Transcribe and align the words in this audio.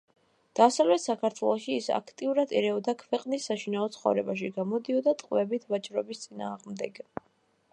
დასავლეთ 0.59 1.01
საქართველოში 1.01 1.75
ის 1.81 1.89
აქტიურად 1.97 2.55
ერეოდა 2.61 2.95
ქვეყნის 3.01 3.45
საშინაო 3.51 3.91
ცხოვრებაში, 3.97 4.49
გამოდიოდა 4.57 5.15
ტყვეებით 5.21 5.69
ვაჭრობის 5.75 6.25
წინააღმდეგ. 6.25 6.99